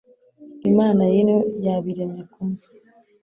[0.69, 2.61] Imana y' ino yabiremye kumwe